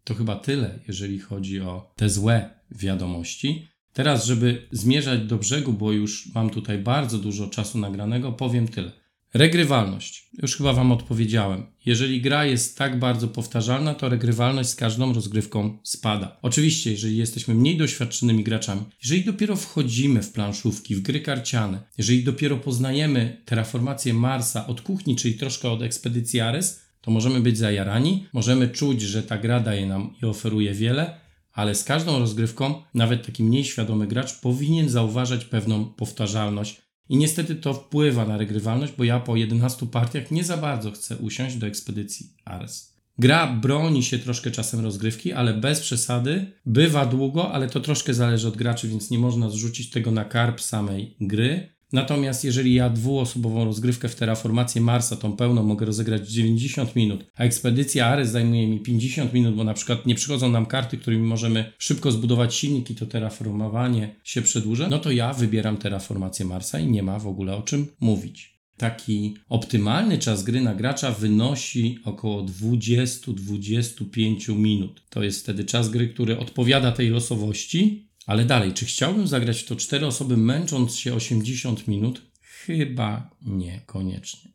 [0.04, 3.68] To chyba tyle, jeżeli chodzi o te złe wiadomości.
[3.94, 8.92] Teraz, żeby zmierzać do brzegu, bo już mam tutaj bardzo dużo czasu nagranego, powiem tyle.
[9.34, 10.30] Regrywalność.
[10.42, 11.66] Już chyba Wam odpowiedziałem.
[11.86, 16.38] Jeżeli gra jest tak bardzo powtarzalna, to regrywalność z każdą rozgrywką spada.
[16.42, 22.24] Oczywiście, jeżeli jesteśmy mniej doświadczonymi graczami, jeżeli dopiero wchodzimy w planszówki, w gry karciane, jeżeli
[22.24, 28.26] dopiero poznajemy terraformację Marsa od kuchni, czyli troszkę od ekspedycji Ares, to możemy być zajarani,
[28.34, 31.20] możemy czuć, że ta gra daje nam i oferuje wiele,
[31.52, 37.56] ale z każdą rozgrywką, nawet taki mniej świadomy gracz powinien zauważać pewną powtarzalność, i niestety
[37.56, 41.68] to wpływa na regrywalność, bo ja po 11 partiach nie za bardzo chcę usiąść do
[41.68, 42.94] ekspedycji Ares.
[43.18, 46.52] Gra broni się troszkę czasem rozgrywki, ale bez przesady.
[46.66, 50.62] Bywa długo, ale to troszkę zależy od graczy, więc nie można zrzucić tego na karp
[50.62, 51.73] samej gry.
[51.94, 57.44] Natomiast jeżeli ja dwuosobową rozgrywkę w terraformację Marsa, tą pełną, mogę rozegrać 90 minut, a
[57.44, 61.72] ekspedycja Ares zajmuje mi 50 minut, bo na przykład nie przychodzą nam karty, którymi możemy
[61.78, 66.88] szybko zbudować silnik i to terraformowanie się przedłuża, no to ja wybieram terraformację Marsa i
[66.88, 68.54] nie ma w ogóle o czym mówić.
[68.78, 75.02] Taki optymalny czas gry na gracza wynosi około 20-25 minut.
[75.10, 79.68] To jest wtedy czas gry, który odpowiada tej losowości ale dalej, czy chciałbym zagrać w
[79.68, 82.22] to cztery osoby, męcząc się 80 minut?
[82.42, 84.52] Chyba niekoniecznie.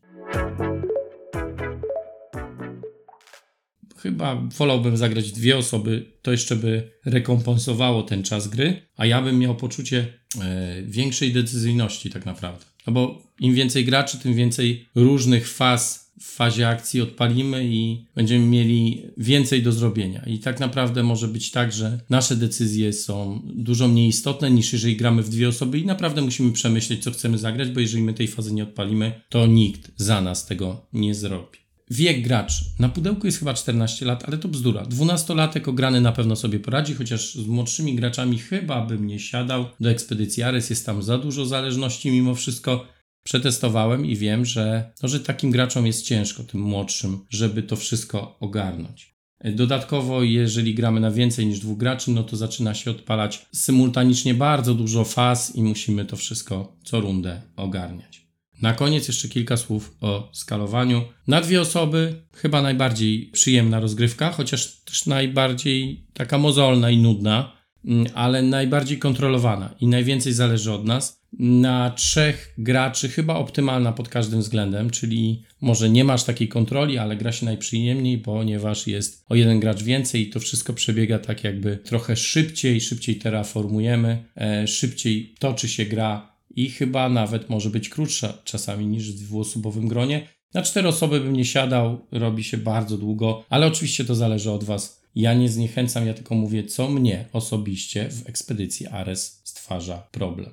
[4.01, 9.39] Chyba wolałbym zagrać dwie osoby, to jeszcze by rekompensowało ten czas gry, a ja bym
[9.39, 10.07] miał poczucie
[10.41, 12.65] e, większej decyzyjności, tak naprawdę.
[12.87, 18.45] No bo im więcej graczy, tym więcej różnych faz w fazie akcji odpalimy i będziemy
[18.45, 20.23] mieli więcej do zrobienia.
[20.27, 24.95] I tak naprawdę może być tak, że nasze decyzje są dużo mniej istotne niż jeżeli
[24.95, 28.27] gramy w dwie osoby i naprawdę musimy przemyśleć, co chcemy zagrać, bo jeżeli my tej
[28.27, 31.58] fazy nie odpalimy, to nikt za nas tego nie zrobi.
[31.91, 32.65] Wiek graczy.
[32.79, 34.83] Na pudełku jest chyba 14 lat, ale to bzdura.
[34.83, 39.65] 12-latek ograny na pewno sobie poradzi, chociaż z młodszymi graczami chyba bym nie siadał.
[39.79, 42.85] Do ekspedycji Ares jest tam za dużo zależności mimo wszystko.
[43.23, 48.37] Przetestowałem i wiem, że, no, że takim graczom jest ciężko, tym młodszym, żeby to wszystko
[48.39, 49.15] ogarnąć.
[49.43, 54.73] Dodatkowo, jeżeli gramy na więcej niż dwóch graczy, no to zaczyna się odpalać symultanicznie bardzo
[54.73, 58.28] dużo faz i musimy to wszystko co rundę ogarniać.
[58.61, 61.01] Na koniec jeszcze kilka słów o skalowaniu.
[61.27, 67.51] Na dwie osoby chyba najbardziej przyjemna rozgrywka, chociaż też najbardziej taka mozolna i nudna,
[67.85, 71.19] mm, ale najbardziej kontrolowana i najwięcej zależy od nas.
[71.39, 77.15] Na trzech graczy chyba optymalna pod każdym względem, czyli może nie masz takiej kontroli, ale
[77.15, 81.77] gra się najprzyjemniej, ponieważ jest o jeden gracz więcej i to wszystko przebiega tak jakby
[81.77, 86.28] trochę szybciej, szybciej terraformujemy, e, szybciej toczy się gra
[86.59, 90.27] i chyba nawet może być krótsza czasami niż w dwuosobowym gronie.
[90.53, 94.63] Na cztery osoby bym nie siadał, robi się bardzo długo, ale oczywiście to zależy od
[94.63, 95.01] Was.
[95.15, 100.49] Ja nie zniechęcam, ja tylko mówię, co mnie osobiście w ekspedycji Ares stwarza problem.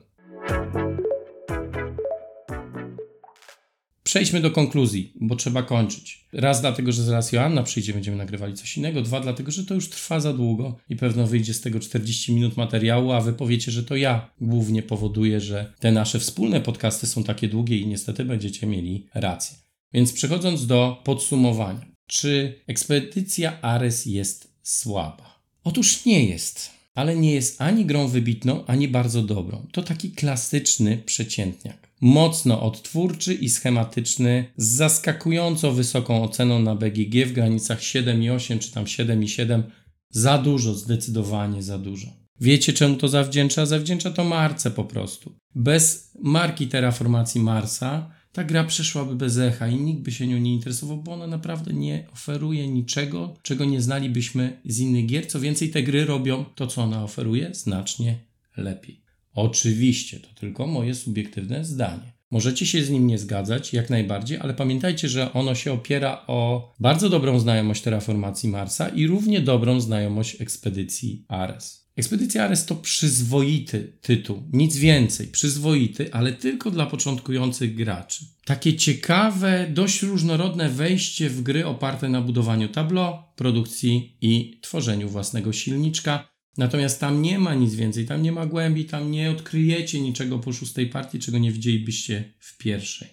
[4.07, 6.25] Przejdźmy do konkluzji, bo trzeba kończyć.
[6.33, 9.03] Raz dlatego, że zaraz Joanna przyjdzie, będziemy nagrywali coś innego.
[9.03, 12.57] Dwa dlatego, że to już trwa za długo i pewno wyjdzie z tego 40 minut
[12.57, 17.25] materiału, a wy powiecie, że to ja głównie powoduję, że te nasze wspólne podcasty są
[17.25, 19.57] takie długie i niestety będziecie mieli rację.
[19.93, 21.87] Więc przechodząc do podsumowania.
[22.07, 25.41] Czy ekspedycja Ares jest słaba?
[25.65, 29.67] Otóż nie jest ale nie jest ani grą wybitną, ani bardzo dobrą.
[29.73, 31.86] To taki klasyczny przeciętniak.
[32.01, 38.85] Mocno odtwórczy i schematyczny, z zaskakująco wysoką oceną na BGG w granicach 7,8 czy tam
[38.85, 39.63] 7,7.
[40.11, 42.09] Za dużo, zdecydowanie za dużo.
[42.41, 43.67] Wiecie czemu to zawdzięcza?
[43.67, 45.37] Zawdzięcza to Marce po prostu.
[45.55, 50.53] Bez marki terraformacji Marsa ta gra przeszłaby bez echa i nikt by się nią nie
[50.53, 55.29] interesował, bo ona naprawdę nie oferuje niczego, czego nie znalibyśmy z innych gier.
[55.29, 58.19] Co więcej, te gry robią to, co ona oferuje, znacznie
[58.57, 59.06] lepiej.
[59.37, 62.13] Oczywiście, to tylko moje subiektywne zdanie.
[62.31, 66.73] Możecie się z nim nie zgadzać, jak najbardziej, ale pamiętajcie, że ono się opiera o
[66.81, 71.87] bardzo dobrą znajomość terraformacji Marsa i równie dobrą znajomość ekspedycji Ares.
[71.97, 78.25] Ekspedycja Ares to przyzwoity tytuł, nic więcej, przyzwoity, ale tylko dla początkujących graczy.
[78.45, 85.53] Takie ciekawe, dość różnorodne wejście w gry oparte na budowaniu tableau, produkcji i tworzeniu własnego
[85.53, 86.36] silniczka.
[86.59, 90.53] Natomiast tam nie ma nic więcej, tam nie ma głębi, tam nie odkryjecie niczego po
[90.53, 93.09] szóstej partii, czego nie widzielibyście w pierwszej.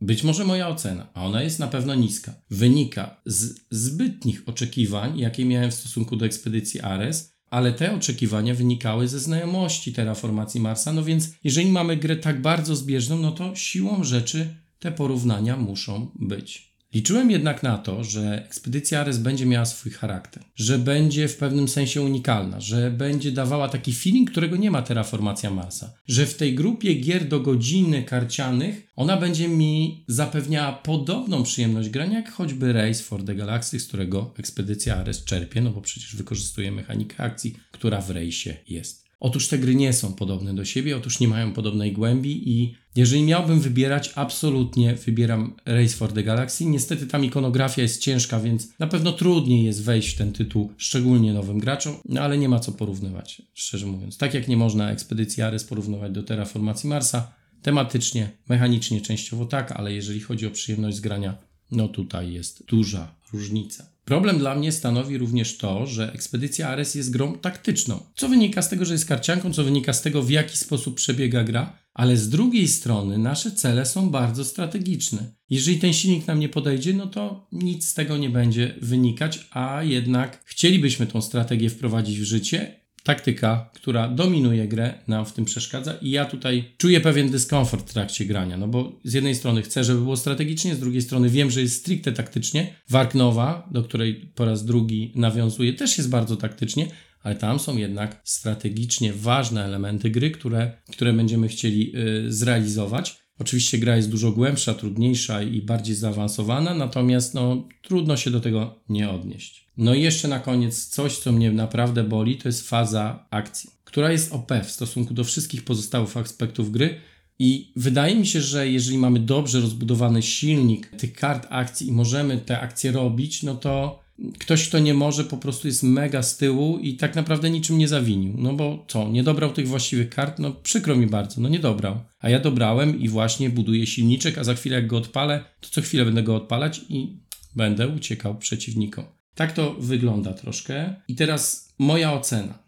[0.00, 5.44] Być może moja ocena, a ona jest na pewno niska, wynika z zbytnich oczekiwań, jakie
[5.44, 11.04] miałem w stosunku do ekspedycji Ares, ale te oczekiwania wynikały ze znajomości terraformacji Marsa, no
[11.04, 16.71] więc jeżeli mamy grę tak bardzo zbieżną, no to siłą rzeczy te porównania muszą być.
[16.94, 21.68] Liczyłem jednak na to, że ekspedycja Ares będzie miała swój charakter, że będzie w pewnym
[21.68, 26.54] sensie unikalna, że będzie dawała taki feeling, którego nie ma terraformacja Marsa, że w tej
[26.54, 33.02] grupie gier do godziny karcianych ona będzie mi zapewniała podobną przyjemność grania, jak choćby Race
[33.02, 38.00] for the Galaxy, z którego ekspedycja Ares czerpie, no bo przecież wykorzystuje mechanikę akcji, która
[38.00, 39.01] w Race'ie jest.
[39.24, 43.22] Otóż te gry nie są podobne do siebie, otóż nie mają podobnej głębi i jeżeli
[43.22, 46.64] miałbym wybierać, absolutnie wybieram Race for the Galaxy.
[46.64, 51.32] Niestety tam ikonografia jest ciężka, więc na pewno trudniej jest wejść w ten tytuł, szczególnie
[51.32, 54.18] nowym graczom, no ale nie ma co porównywać, szczerze mówiąc.
[54.18, 57.32] Tak jak nie można ekspedycji Ares porównywać do Terraformacji Marsa,
[57.62, 61.38] tematycznie, mechanicznie częściowo tak, ale jeżeli chodzi o przyjemność zgrania,
[61.70, 63.91] no tutaj jest duża różnica.
[64.04, 68.00] Problem dla mnie stanowi również to, że Ekspedycja Ares jest grą taktyczną.
[68.16, 71.44] Co wynika z tego, że jest karcianką, co wynika z tego, w jaki sposób przebiega
[71.44, 75.34] gra, ale z drugiej strony nasze cele są bardzo strategiczne.
[75.50, 79.82] Jeżeli ten silnik nam nie podejdzie, no to nic z tego nie będzie wynikać, a
[79.82, 85.94] jednak chcielibyśmy tą strategię wprowadzić w życie taktyka, która dominuje grę, nam w tym przeszkadza
[85.94, 89.84] i ja tutaj czuję pewien dyskomfort w trakcie grania, no bo z jednej strony chcę,
[89.84, 92.76] żeby było strategicznie, z drugiej strony wiem, że jest stricte taktycznie.
[92.90, 96.86] Warknowa, do której po raz drugi nawiązuje, też jest bardzo taktycznie,
[97.22, 103.21] ale tam są jednak strategicznie ważne elementy gry, które, które będziemy chcieli yy, zrealizować.
[103.42, 108.74] Oczywiście gra jest dużo głębsza, trudniejsza i bardziej zaawansowana, natomiast no, trudno się do tego
[108.88, 109.66] nie odnieść.
[109.76, 114.12] No i jeszcze na koniec coś, co mnie naprawdę boli, to jest faza akcji, która
[114.12, 117.00] jest OP w stosunku do wszystkich pozostałych aspektów gry.
[117.38, 122.38] I wydaje mi się, że jeżeli mamy dobrze rozbudowany silnik tych kart akcji i możemy
[122.38, 124.01] te akcje robić, no to
[124.38, 127.88] ktoś, kto nie może, po prostu jest mega z tyłu i tak naprawdę niczym nie
[127.88, 128.34] zawinił.
[128.38, 130.38] No bo co, nie dobrał tych właściwych kart?
[130.38, 132.00] No przykro mi bardzo, no nie dobrał.
[132.20, 135.82] A ja dobrałem i właśnie buduję silniczek, a za chwilę jak go odpalę, to co
[135.82, 137.16] chwilę będę go odpalać i
[137.56, 139.04] będę uciekał przeciwnikom.
[139.34, 140.94] Tak to wygląda troszkę.
[141.08, 142.58] I teraz moja ocena.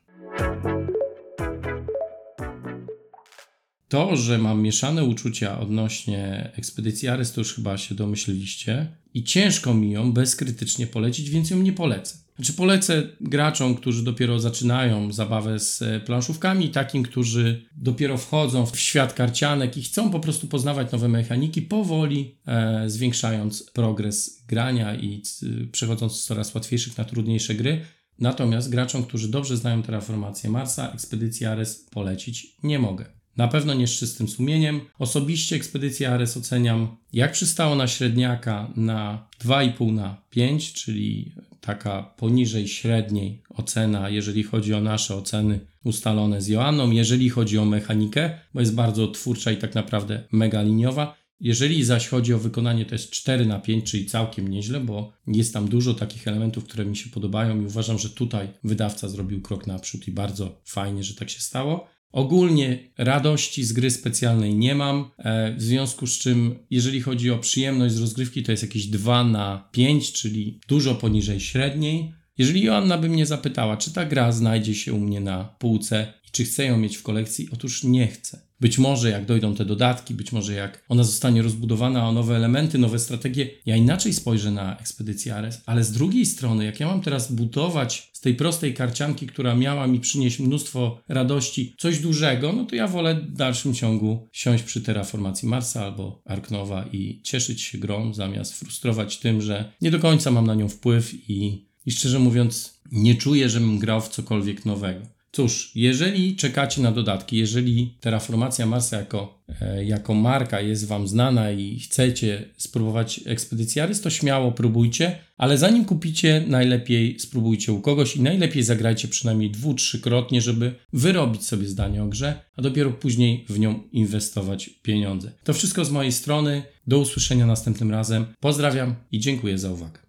[3.88, 8.96] To, że mam mieszane uczucia odnośnie ekspedycji to już chyba się domyśliliście.
[9.14, 12.24] I ciężko mi ją bezkrytycznie polecić, więc ją nie polecę.
[12.36, 18.80] Znaczy polecę graczom, którzy dopiero zaczynają zabawę z e, planszówkami, takim, którzy dopiero wchodzą w
[18.80, 25.22] świat karcianek i chcą po prostu poznawać nowe mechaniki, powoli e, zwiększając progres grania i
[25.42, 27.80] e, przechodząc z coraz łatwiejszych na trudniejsze gry.
[28.18, 33.23] Natomiast graczom, którzy dobrze znają terraformację Marsa, ekspedycję Ares polecić nie mogę.
[33.36, 34.80] Na pewno nie z czystym sumieniem.
[34.98, 42.68] Osobiście ekspedycję Ares oceniam, jak przystało na średniaka, na 2,5 na 5, czyli taka poniżej
[42.68, 48.60] średniej ocena, jeżeli chodzi o nasze oceny ustalone z Joanną, jeżeli chodzi o mechanikę, bo
[48.60, 51.24] jest bardzo twórcza i tak naprawdę mega liniowa.
[51.40, 55.52] Jeżeli zaś chodzi o wykonanie, to jest 4 na 5, czyli całkiem nieźle, bo jest
[55.52, 59.66] tam dużo takich elementów, które mi się podobają i uważam, że tutaj wydawca zrobił krok
[59.66, 61.86] naprzód i bardzo fajnie, że tak się stało.
[62.14, 67.38] Ogólnie radości z gry specjalnej nie mam, e, w związku z czym, jeżeli chodzi o
[67.38, 72.14] przyjemność z rozgrywki, to jest jakieś 2 na 5, czyli dużo poniżej średniej.
[72.38, 76.30] Jeżeli Joanna by mnie zapytała, czy ta gra znajdzie się u mnie na półce i
[76.30, 78.40] czy chcę ją mieć w kolekcji, otóż nie chcę.
[78.60, 82.78] Być może jak dojdą te dodatki, być może jak ona zostanie rozbudowana o nowe elementy,
[82.78, 87.00] nowe strategie, ja inaczej spojrzę na ekspedycję Ares, ale z drugiej strony, jak ja mam
[87.00, 92.64] teraz budować z tej prostej karcianki, która miała mi przynieść mnóstwo radości, coś dużego, no
[92.64, 97.78] to ja wolę w dalszym ciągu siąść przy terraformacji Marsa albo Arknowa i cieszyć się
[97.78, 102.18] grą, zamiast frustrować tym, że nie do końca mam na nią wpływ i, i szczerze
[102.18, 105.13] mówiąc nie czuję, żebym grał w cokolwiek nowego.
[105.34, 111.50] Cóż, jeżeli czekacie na dodatki, jeżeli Terraformacja Marsa jako, e, jako marka jest Wam znana
[111.50, 118.22] i chcecie spróbować Expeditionaris, to śmiało próbujcie, ale zanim kupicie, najlepiej spróbujcie u kogoś i
[118.22, 123.58] najlepiej zagrajcie przynajmniej dwu, trzykrotnie, żeby wyrobić sobie zdanie o grze, a dopiero później w
[123.58, 125.32] nią inwestować pieniądze.
[125.44, 126.62] To wszystko z mojej strony.
[126.86, 128.26] Do usłyszenia następnym razem.
[128.40, 130.03] Pozdrawiam i dziękuję za uwagę.